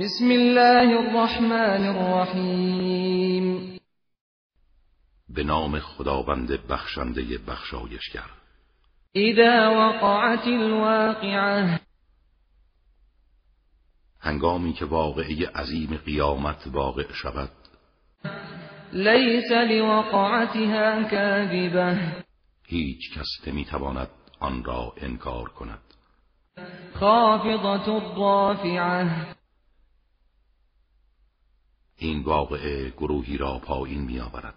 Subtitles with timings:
[0.00, 3.78] بسم الله الرحمن الرحیم.
[5.28, 8.30] به نام خداوند بخشنده بخشایشگر.
[9.14, 11.80] اذا وقعت الواقعه.
[14.20, 17.50] هنگامی که واقعه عظیم قیامت واقع شود.
[18.92, 22.12] لیس لوقعتها کاذبه.
[22.66, 24.08] هیچ کس نمی‌تواند
[24.40, 25.82] آن را انکار کند.
[26.94, 29.34] خافضة الرافعه.
[32.04, 34.54] این واقعه گروهی را پایین میآورد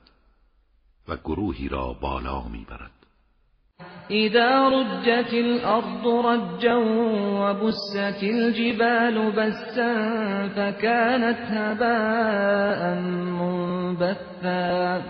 [1.07, 2.91] و گروهی را بالا می‌برد.
[4.09, 6.79] اذا رجت الارض رجا
[7.41, 9.93] وبست الجبال بسا
[10.55, 12.95] فكانت هباء
[13.39, 15.01] منبثا.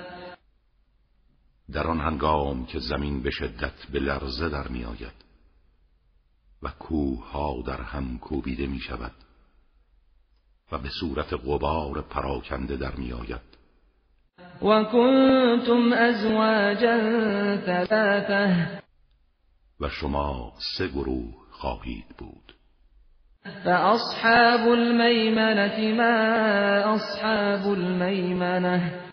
[1.71, 5.17] در آن هنگام که زمین به شدت به لرزه در میآید
[6.63, 9.26] و کوه ها در هم کوبیده می شود
[10.71, 13.57] و به صورت غبار پراکنده در می آید.
[14.61, 16.97] و کنتم ازواجا
[17.65, 18.81] ثلاثه.
[19.79, 22.55] و شما سه گروه خواهید بود.
[23.63, 29.07] فاصحاب المیمنه ما اصحاب المیمنه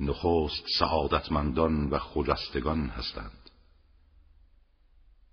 [0.00, 3.50] نخست سعادتمندان و خجستگان هستند.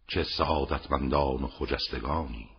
[0.07, 2.49] چه سعادتمندان و خجستگانی؟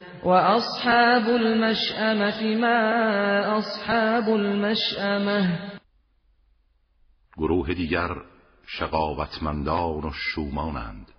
[0.00, 2.78] و اصحاب المشأمه ما
[3.56, 5.72] اصحاب المشأمه
[7.36, 8.08] گروه دیگر
[8.66, 11.12] شقاوتمندان و شومانند.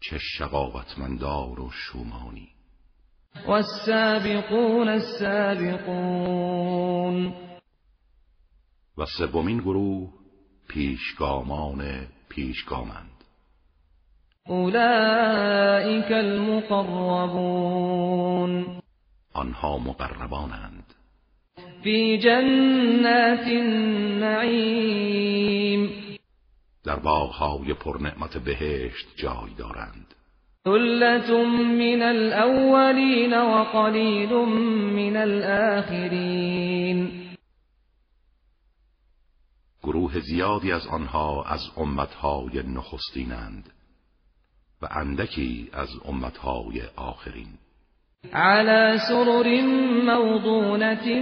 [0.00, 2.48] چه شقاوتمندان و شومانی؟
[3.46, 6.14] والسابقون السابقون
[8.98, 10.12] و سومین گروه
[10.68, 13.11] پیشگامان پیشگامند
[14.48, 17.62] اولئک المقربون.
[19.34, 20.84] آنها مقربانند.
[21.82, 24.82] فی جنات النعیم
[26.84, 30.14] در باغهای پرنعمت بهشت جای دارند.
[30.64, 34.32] ثلت من الاولین و قلیل
[34.94, 37.12] من الاخرین
[39.82, 43.72] گروه زیادی از آنها از امتهای نخستینند.
[44.82, 47.48] و اندکی از امتهای آخرین.
[48.32, 49.62] على سرر
[50.04, 51.20] موضونة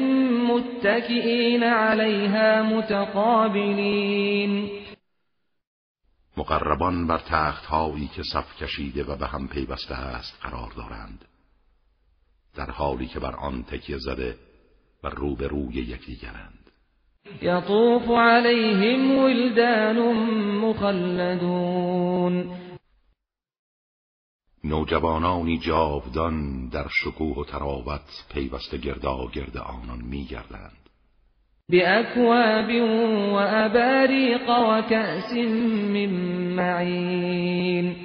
[0.53, 4.71] متكئين عليها متقابلين
[6.37, 11.25] مقربان بر تخت هایی که صف کشیده و به هم پیوسته است قرار دارند.
[12.56, 14.37] در حالی که بر آن تکیه زده
[15.04, 16.71] و روبروی یکدیگرند.
[17.42, 19.98] یطوف علیهم ولدان
[20.60, 22.59] مخلدون.
[24.70, 30.81] نوجوانانی جاودان در شکوه و تراوت پیوسته گردا گرد آنان میگردند
[31.70, 32.69] بأكواب
[33.32, 36.10] وأباريق وكأس من
[36.56, 37.97] معين.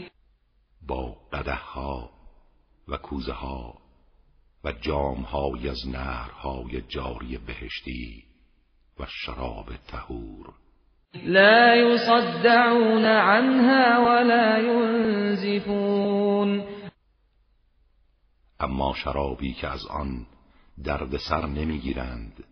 [0.87, 2.09] با قدهها
[2.87, 3.73] و کوزه ها
[4.63, 8.23] و جامهای از نهرهای جاری بهشتی
[8.99, 10.53] و شراب تهور
[11.23, 14.59] لا يصدعون عنها ولا
[18.65, 20.25] اما شرابی که از آن
[20.83, 22.43] درد سر نمی‌گیرند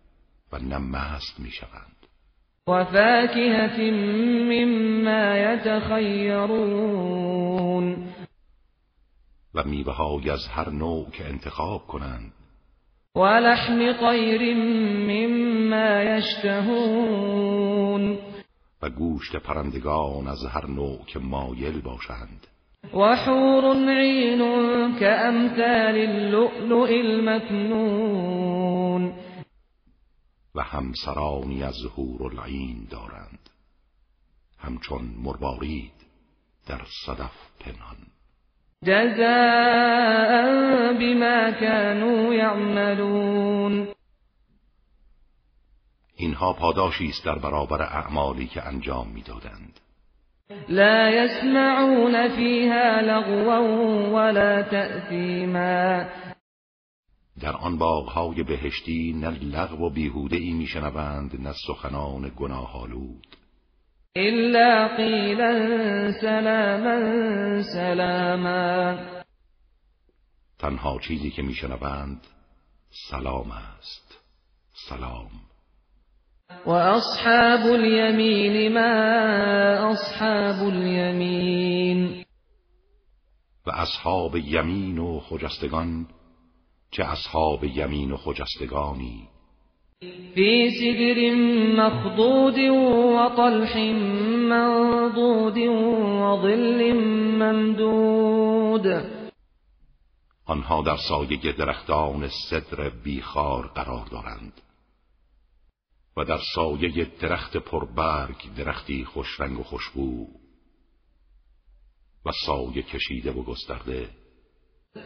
[0.52, 2.06] و نه مست می‌شوند.
[2.68, 3.90] و فاکهة
[4.50, 6.54] مما یتخیرون.
[9.54, 12.32] و میوه از هر نوع که انتخاب کنند.
[13.16, 14.54] و لحم طیر
[15.08, 17.54] مما یشتهون.
[18.82, 22.46] و گوشت پرندگان از هر نوع که مایل باشند.
[22.92, 24.40] و حور عین
[24.98, 28.44] كأمثال اللؤلؤ المكنون.
[30.54, 33.50] و همسرانی از حور العین دارند.
[34.58, 35.92] همچون مروارید
[36.66, 37.96] در صدف پنهان.
[38.84, 40.44] جزاء
[40.92, 43.88] بما كانوا يعملون.
[46.16, 49.80] اینها پاداشی است در برابر اعمالی که انجام می‌دادند.
[50.68, 53.58] لا يسمعون فيها لغوا
[54.08, 56.08] ولا تأثیما
[57.42, 63.36] در آن باغهای بهشتی نه لغو و بیهوده ای میشنوند نه سخنان گناهالود
[64.16, 68.98] الا قیلا سلاما سلاما.
[70.58, 72.26] تنها چیزی که میشنوند
[73.10, 74.18] سلام است.
[74.88, 75.30] سلام.
[76.66, 78.80] و اصحاب الیمین ما
[79.90, 82.24] اصحاب الیمین
[83.66, 86.06] و اصحاب یمین و خجستگان
[86.90, 89.28] چه اصحاب یمین و خجستگانی.
[90.34, 91.34] فی سدر
[91.82, 93.78] مخضود و طلح
[94.48, 96.92] منضود و ظل
[97.38, 98.86] ممدود.
[100.46, 104.60] آنها در سایه درختان صدر بیخار قرار دارند.
[106.16, 110.26] و در سایه درخت پربرگ درختی خوشرنگ و خوشبو
[112.26, 114.08] و سایه کشیده و گسترده.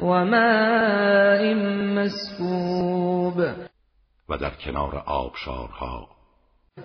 [0.00, 1.54] و ماء
[1.94, 3.40] مسکوب.
[4.28, 6.08] و در کنار آبشارها.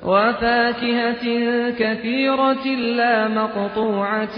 [0.02, 1.22] و فاکهت
[1.80, 4.38] کثیرت لا مقطوعت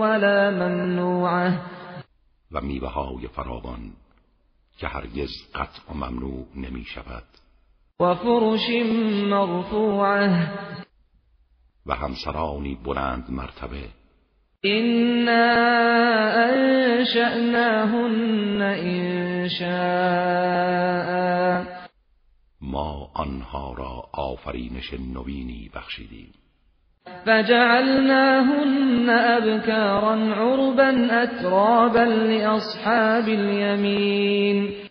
[0.00, 1.60] ولا ممنوعه
[2.52, 3.92] و میوه های فراوان
[4.78, 7.24] که هرگز قطع و ممنوع نمی شود
[8.04, 8.68] و فرش
[9.30, 10.50] مرفوعه
[11.86, 13.88] و همسرانی بلند مرتبه.
[14.64, 15.54] إنا
[17.04, 17.82] أنشأناهن
[18.62, 19.64] انشاء
[22.60, 26.32] ما آنها را آفرینش نوینی بخشیدیم.
[27.26, 34.83] فجعلناهن أبكارا عربا أترابا لأصحاب اليمين.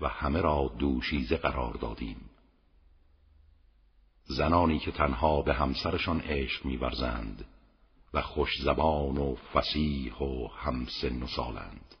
[0.00, 2.30] و همه را دوشیزه قرار دادیم.
[4.24, 7.44] زنانی که تنها به همسرشان عشق میورزند
[8.14, 11.94] و خوش زبان و فسیح و همسن و سالند.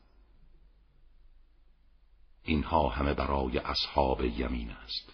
[2.44, 5.12] اینها همه برای اصحاب یمین است.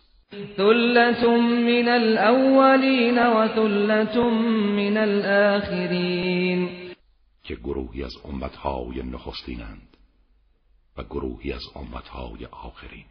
[0.56, 6.90] ثلت من الاولین و ثلت من الاخرین
[7.42, 9.96] که گروهی از امتهای نخستینند.
[11.00, 13.04] و گروهی از امتهای آخرین.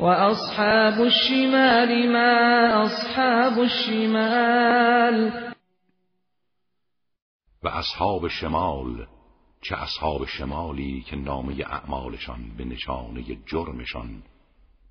[0.00, 5.30] و اصحاب الشمال ما اصحاب الشمال.
[7.62, 9.06] و اصحاب شمال
[9.62, 14.22] چه اصحاب شمالی که نامه اعمالشان به نشانه جرمشان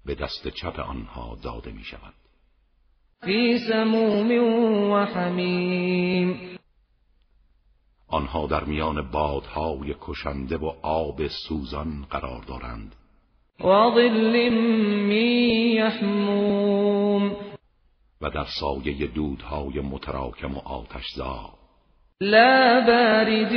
[0.06, 2.14] به دست چپ آنها داده می شود
[3.26, 4.32] فی سموم
[4.92, 6.60] و حمیم.
[8.10, 12.96] آنها در میان بادهای کشنده و آب سوزان قرار دارند.
[13.60, 14.50] و ظل
[15.08, 17.36] می یحموم
[18.22, 21.50] و در سایه دودهای متراکم و آتشزار
[22.22, 23.54] لا بارد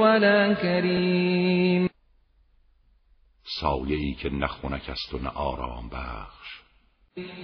[0.00, 1.90] ولا کریم.
[3.60, 6.60] سایه‌ای که نه خنک است و نه آرام بخش.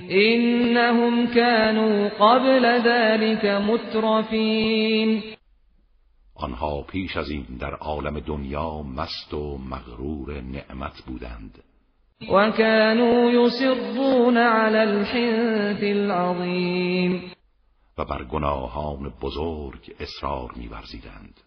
[0.09, 5.23] انهم كانوا قبل ذلك مترفین.
[6.41, 11.59] آنها پیش از این در عالم دنیا مست و مغرور نعمت بودند.
[12.33, 17.33] و كانوا یصرون علی الحنث العظیم.
[17.99, 21.41] و بر گناهان بزرگ اصرار می‌ورزیدند.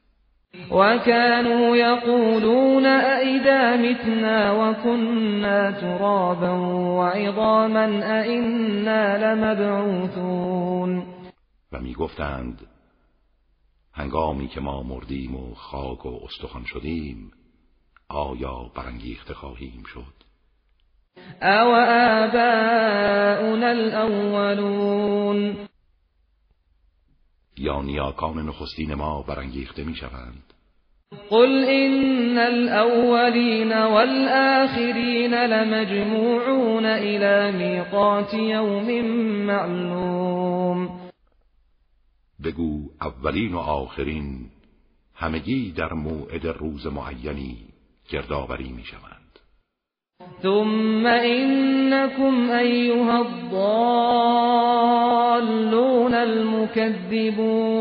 [0.71, 6.53] و كانوا یقولون اذا متنا وكنا ترابا
[6.97, 11.03] وعظاما ائنا لمبعوثون.
[11.71, 12.72] و می‌گفتند
[13.93, 17.31] هنگامی که ما مردیم و خاک و استخوان شدیم
[18.09, 20.13] آیا برانگیخته خواهیم شد؟
[21.41, 21.75] او
[22.25, 25.57] آباؤنا الاولون
[27.57, 30.43] یا نیاکان نخستین ما برانگیخته می شوند؟
[31.29, 39.05] قل ان الاولین والآخرین لمجموعون الى میقات یوم
[39.45, 40.22] معلوم
[42.43, 44.49] بگو اولین و آخرین
[45.15, 47.57] همگی در موعد روز معینی
[48.09, 49.39] گردآوری می شوند
[50.41, 53.73] ثم إنكم أيها الضالون
[56.13, 57.73] المكذبون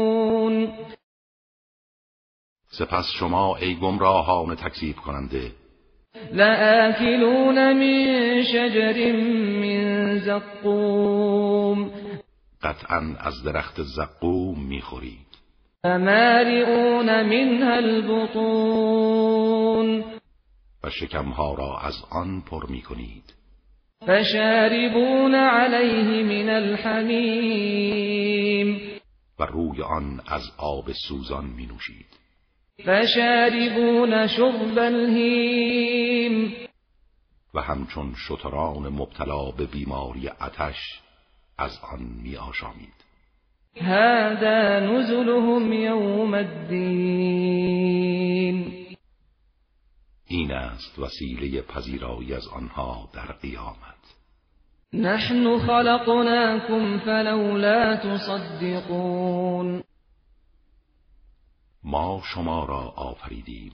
[2.70, 5.52] سپس شما ای گمراهان تکذیب کننده
[6.32, 9.12] لآكلون من شجر
[9.62, 12.01] من زقوم.
[12.62, 15.32] قطعا از درخت زقوم می‌خورید
[15.82, 19.24] فمارئون منها البطون.
[20.84, 23.34] و شکمها را از آن پر می کنید
[24.06, 28.00] فشاربون علیه من الحمیم.
[29.38, 32.06] و روی آن از آب سوزان می نوشید
[32.86, 36.54] فشاربون شرب الهیم.
[37.54, 41.00] و همچون شتران مبتلا به بیماری آتش
[41.62, 43.02] از آن می آشامید
[43.76, 47.92] هذا نزلهم یوم الدین.
[50.26, 54.16] این است وسیله پذیرایی از آنها در قیامت.
[54.92, 59.82] نحن خلقناكم فلولا تصدقون.
[61.84, 63.72] ما شما را آفریدیم.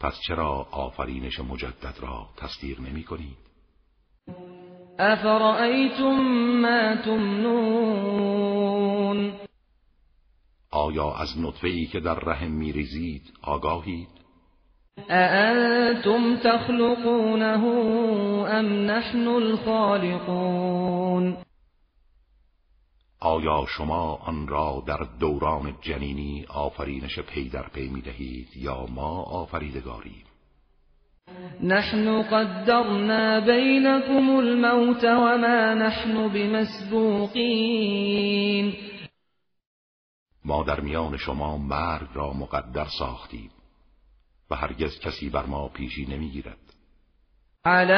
[0.00, 3.36] پس چرا آفرینش مجدد را تصدیق نمی کنید؟
[5.02, 6.20] افرأیتم
[6.62, 8.52] ما تمنون؟
[10.70, 14.08] آیا از نطفه ای که در رحم میریزید آگاهید؟
[15.10, 17.64] اانتم تخلقونه
[18.50, 20.72] ام نحن الخالقون؟
[23.20, 29.22] آیا شما آن را در دوران جنینی آفرینش پی در پی می دهید یا ما
[29.22, 30.31] آفریدگاریم؟
[31.62, 37.52] نحن قدرنا بینكم الموت وما نحن بمسبوقین
[40.44, 43.50] ما در میان شما مرگ را مقدر ساختیم
[44.50, 46.58] و هرگز کسی بر ما پیشی نمی‌گیرد.
[47.64, 47.92] على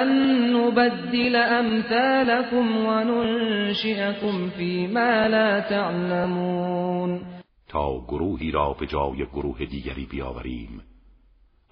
[0.00, 0.08] ان
[0.56, 7.20] نبدل امثالكم وننشئكم فيما لا تعلمون.
[7.68, 10.82] تا گروهی را به جای گروه دیگری بیاوریم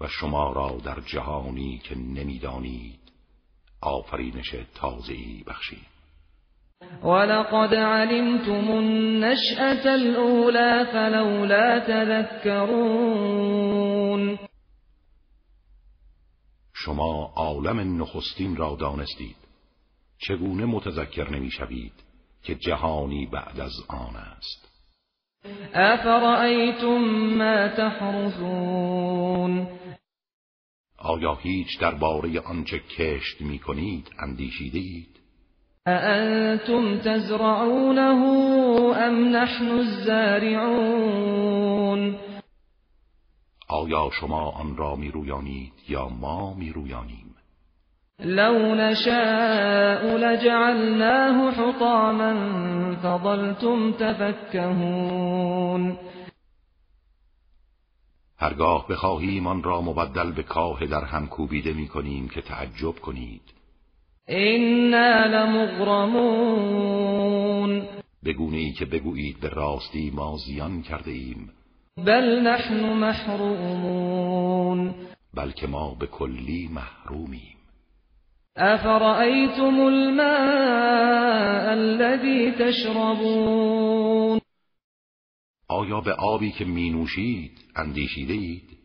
[0.00, 2.98] و شما را در جهانی که نمی‌دانید
[3.80, 5.86] آفرینش تازه‌ای بخشیم
[7.02, 13.38] ولقد علمتم النشأة الأولى فلولا تذكرون.
[16.74, 19.36] شما عالم نخستین را دانستید.
[20.18, 21.92] چگونه متذکر نمی‌شوید
[22.42, 24.68] که جهانی بعد از آن است؟
[25.74, 26.98] افرأیتم
[27.38, 29.77] ما تحرثون؟
[30.98, 35.18] آیا هیچ درباره آنچه کشت می کنید اندیشیده اید؟
[35.86, 40.98] اانتم تزرعونه ام نحن الزارعون
[43.68, 47.34] آیا شما آن را می رویانید یا ما می رویانیم؟
[48.20, 52.34] لو نشاء لجعلناه حطاما
[53.02, 55.18] فظلتم تفكهون
[58.40, 63.42] هرگاه بخواهیم آن را مبدل به کاه در هم کوبیده می کنیم که تعجب کنید.
[64.28, 66.58] اینا لمغرمون.
[68.24, 71.50] بگونه ای که بگویید به راستی ما زیان کرده ایم.
[71.96, 74.34] بل نحن محرومون.
[75.34, 77.56] بلکه ما به کلی محرومیم.
[78.56, 83.77] افرأیتم الماء الذي تشربون؟
[85.68, 88.78] آیا به آبی که می نوشید اندیشیده اید؟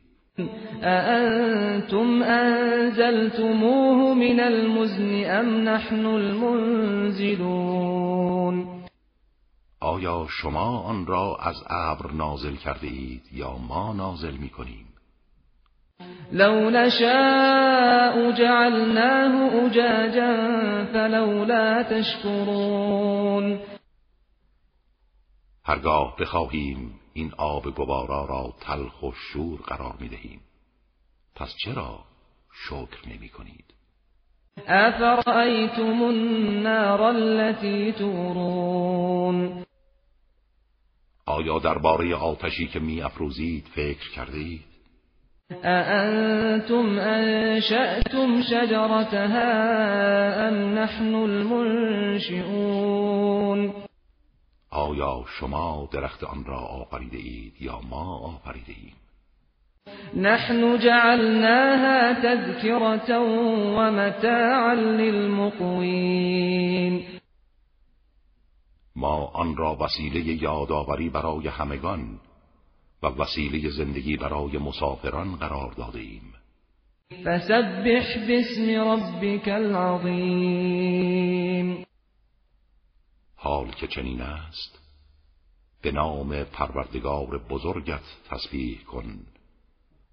[0.83, 7.53] اانتم انزلتموه من المزن ام نحن المنزلون
[9.79, 14.85] آیا شما آن را از ابر نازل کرده اید یا ما نازل می کنیم؟
[16.31, 20.35] لو نشاء جعلناه اجاجا
[20.93, 23.59] فلولا تشكرون
[25.65, 30.41] هرگاه بخواهیم این آب گوارا را تلخ و شور قرار می دهیم
[31.36, 32.00] پس چرا
[32.67, 33.74] شکر نمی کنید
[34.67, 39.65] افرأیتم النار التي تورون.
[41.25, 44.62] آیا درباره آتشی که می افروزید فکر کرده اید؟
[45.63, 49.51] اانتم انشأتم شجرتها
[50.48, 53.02] ام نحن المنشئون؟
[54.74, 58.94] آیا شما درخت آن را آفریده اید یا ما آفریده ایم؟
[60.15, 63.20] نحن جعلناها تذكرة
[63.77, 66.34] ومتاعا للمقوين
[68.96, 72.20] ما آن را وسیله یادآوری برای همگان
[73.03, 76.34] و وسیله زندگی برای مسافران قرار داده ایم.
[77.25, 81.13] فسبح باسم ربك العظیم.
[83.43, 84.79] حال که چنین است
[85.81, 89.19] به نام پروردگار بزرگت تسبیح کن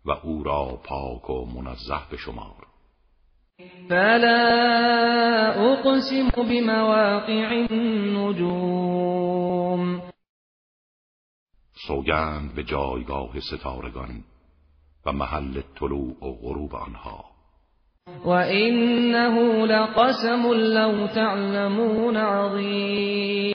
[0.05, 2.67] و او را پاک و منزه به شمار
[3.89, 8.91] فلا اقسم بمواقع النجوم.
[11.87, 14.25] سوگند به جایگاه ستارگان
[15.07, 17.25] و محل طلوع و غروب آنها.
[18.25, 23.55] وإنه لقسم لو تعلمون عظیم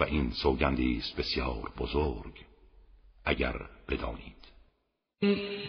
[0.00, 2.44] و این سوگندی است بسیار بزرگ
[3.24, 3.54] اگر
[3.88, 4.42] بدانید.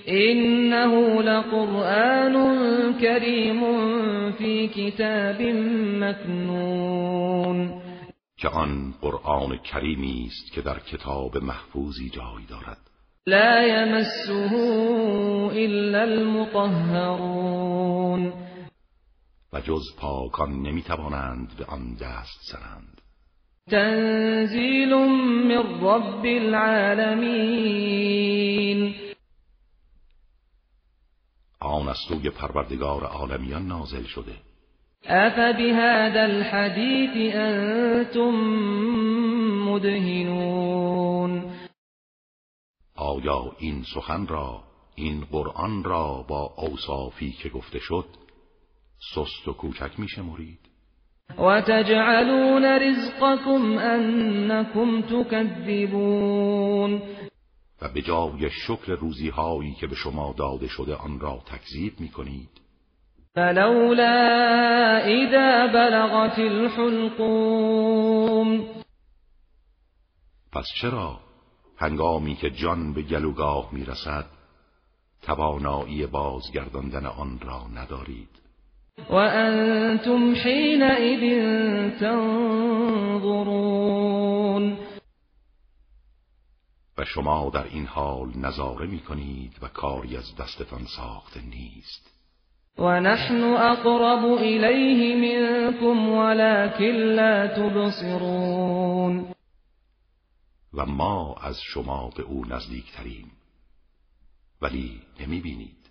[0.08, 2.36] إنه لقرآن
[3.02, 3.62] كريم
[4.32, 5.42] في كتاب
[6.02, 7.82] مكنون
[8.38, 12.93] که آن قرآن کریمی است که در کتاب محفوظی جای دارد.
[13.28, 14.52] لا يمسه
[15.52, 18.34] إلا المطهرون.
[19.54, 23.02] و جز پاکان نمی‌توانند به آن دست زنند.
[23.72, 27.84] تنزیل من رب العالمین.
[31.60, 34.34] آن از سوی پروردگار عالمیان نازل شده.
[35.06, 38.34] افبهذا الحديث انتم
[39.70, 41.23] مدهنون.
[42.96, 44.64] آیا این سخن را
[44.96, 48.06] این قرآن را با اوصافی که گفته شد
[49.14, 50.60] سست و کوچک می شمرید؟
[51.38, 57.02] و تجعلون رزقكم انکم تکذبون.
[57.82, 62.10] و به جای شکر روزی هایی که به شما داده شده آن را تکذیب می
[62.10, 62.50] کنید؟
[63.36, 67.84] فلولا اذا بلغت الحلقوم.
[70.52, 71.20] پس چرا
[71.78, 74.26] هنگامی که جان به گلوگاه می رسد
[75.22, 78.30] توانایی بازگرداندن آن را ندارید.
[79.10, 81.20] و انتم حینئذ
[82.00, 83.54] تنظرون
[86.98, 92.14] و شما در این حال نظاره می کنید و کاری از دستتان ساخته نیست.
[92.78, 99.33] و نحن اقرب الیه منکم ولكن لا تبصرون
[100.74, 103.32] و ما از شما به او نزدیکتریم.
[104.62, 105.84] ولی نمی بینید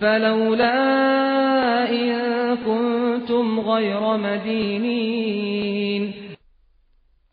[0.00, 6.14] فلولا این کنتم غیر مدینین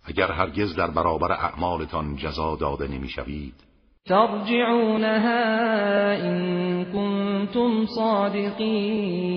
[0.04, 3.54] اگر هرگز در برابر اعمالتان جزا داده نمی‌شوید
[4.06, 9.36] ترجعونها این کنتم صادقین.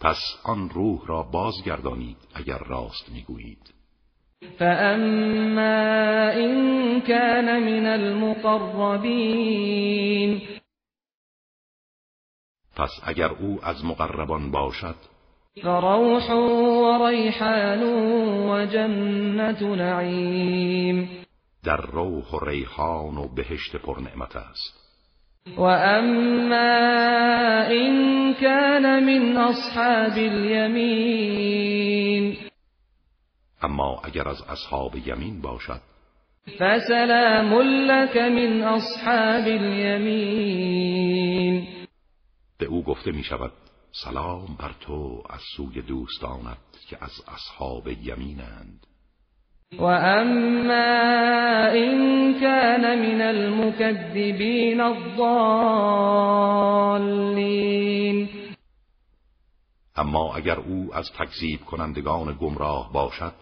[0.00, 3.74] پس آن روح را بازگردانید اگر راست می‌گویید.
[4.58, 9.22] فاما این كان من المقربین
[12.76, 14.96] پس اگر او از مقربان باشد
[15.62, 21.08] فروح و ریحان و جنت نعیم
[21.64, 24.82] در روح و ریحان و بهشت پر نعمت است.
[25.56, 26.56] و اما
[27.70, 31.32] این کان من اصحاب الیمین
[33.62, 35.80] اما اگر از اصحاب یمین باشد
[36.58, 40.82] فسلام لك من اصحاب الیمین.
[42.58, 43.52] به او گفته می شود
[43.92, 48.86] سلام بر تو از سوی دوستانت که از اصحاب یمینند.
[49.78, 55.32] و اما این کان من المكذبین الضالین.
[59.96, 63.41] اما اگر او از تکذیب کنندگان گمراه باشد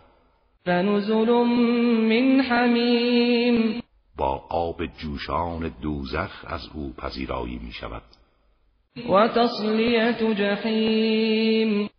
[0.65, 3.83] فنزل من حمیم.
[4.17, 8.03] با آب جوشان دوزخ از او پذیرایی می شود
[8.97, 11.91] و تصلیت جحیم.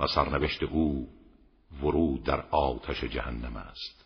[0.00, 1.08] و سرنوشت او
[1.82, 4.04] ورود در آتش جهنم است.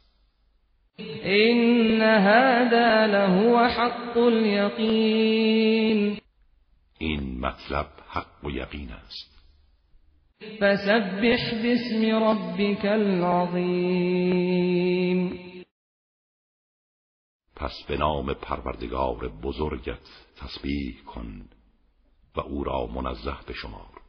[0.99, 5.73] این هذا لهو حق الیقین.
[6.99, 9.32] این مطلب حق و یقین است.
[10.61, 14.43] فسبح باسم ربك العظیم
[17.57, 21.49] پس به نام پروردگار بزرگت تسبیح کن
[22.37, 24.02] و او را منزه به شمار